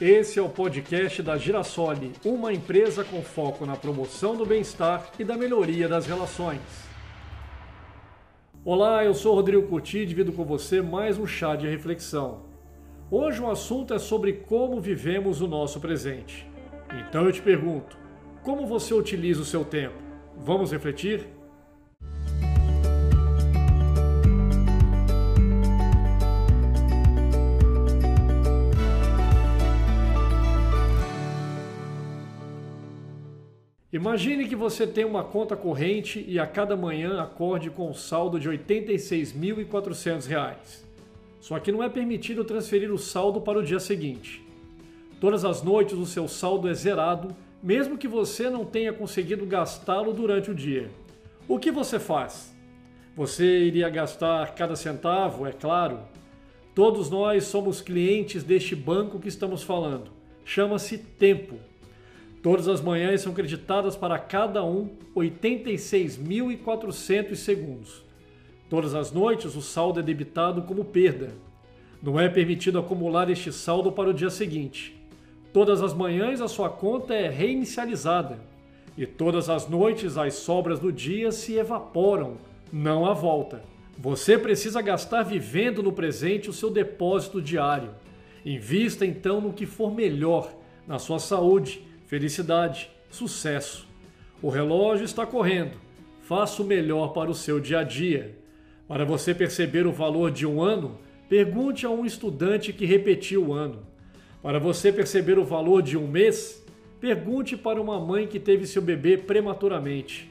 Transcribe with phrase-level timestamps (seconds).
[0.00, 5.24] Esse é o podcast da Girassoli, uma empresa com foco na promoção do bem-estar e
[5.24, 6.62] da melhoria das relações.
[8.64, 12.46] Olá, eu sou Rodrigo Curti e divido com você mais um chá de reflexão.
[13.10, 16.48] Hoje o assunto é sobre como vivemos o nosso presente.
[16.98, 17.98] Então eu te pergunto,
[18.42, 19.96] como você utiliza o seu tempo?
[20.34, 21.28] Vamos refletir?
[33.92, 38.38] Imagine que você tem uma conta corrente e a cada manhã acorde com um saldo
[38.38, 40.84] de R$ 86.400.
[41.40, 44.46] Só que não é permitido transferir o saldo para o dia seguinte.
[45.20, 50.12] Todas as noites o seu saldo é zerado, mesmo que você não tenha conseguido gastá-lo
[50.12, 50.88] durante o dia.
[51.48, 52.54] O que você faz?
[53.16, 55.98] Você iria gastar cada centavo, é claro.
[56.76, 60.12] Todos nós somos clientes deste banco que estamos falando.
[60.44, 61.58] Chama-se tempo.
[62.42, 68.02] Todas as manhãs são creditadas para cada um 86.400 segundos.
[68.70, 71.34] Todas as noites o saldo é debitado como perda.
[72.02, 74.98] Não é permitido acumular este saldo para o dia seguinte.
[75.52, 78.38] Todas as manhãs a sua conta é reinicializada.
[78.96, 82.38] E todas as noites as sobras do dia se evaporam,
[82.72, 83.62] não há volta.
[83.98, 87.90] Você precisa gastar vivendo no presente o seu depósito diário.
[88.46, 90.50] Invista então no que for melhor,
[90.86, 93.86] na sua saúde felicidade, sucesso.
[94.42, 95.78] O relógio está correndo.
[96.22, 98.36] Faça o melhor para o seu dia a dia.
[98.88, 103.52] Para você perceber o valor de um ano, pergunte a um estudante que repetiu o
[103.52, 103.86] ano.
[104.42, 106.66] Para você perceber o valor de um mês,
[107.00, 110.28] pergunte para uma mãe que teve seu bebê prematuramente.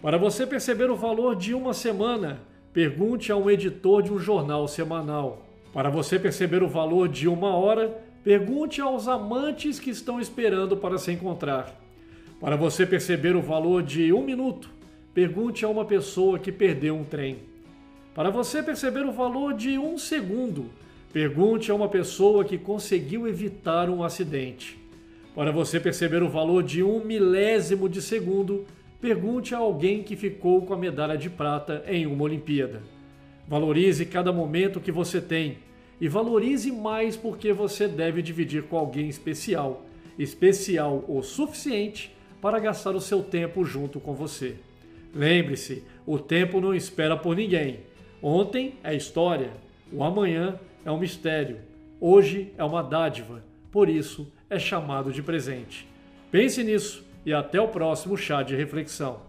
[0.00, 2.40] Para você perceber o valor de uma semana,
[2.72, 5.46] pergunte a um editor de um jornal semanal.
[5.74, 10.98] Para você perceber o valor de uma hora, Pergunte aos amantes que estão esperando para
[10.98, 11.74] se encontrar.
[12.38, 14.68] Para você perceber o valor de um minuto,
[15.14, 17.38] pergunte a uma pessoa que perdeu um trem.
[18.14, 20.66] Para você perceber o valor de um segundo,
[21.10, 24.78] pergunte a uma pessoa que conseguiu evitar um acidente.
[25.34, 28.66] Para você perceber o valor de um milésimo de segundo,
[29.00, 32.82] pergunte a alguém que ficou com a medalha de prata em uma Olimpíada.
[33.48, 35.66] Valorize cada momento que você tem
[36.00, 39.84] e valorize mais porque você deve dividir com alguém especial,
[40.18, 44.56] especial o suficiente para gastar o seu tempo junto com você.
[45.14, 47.80] Lembre-se, o tempo não espera por ninguém.
[48.22, 49.52] Ontem é história,
[49.92, 51.58] o amanhã é um mistério,
[52.00, 55.86] hoje é uma dádiva, por isso é chamado de presente.
[56.30, 59.20] Pense nisso e até o próximo chá de reflexão.